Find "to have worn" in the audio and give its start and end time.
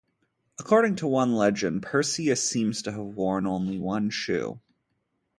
2.81-3.45